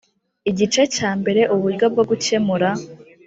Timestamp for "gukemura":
2.09-2.69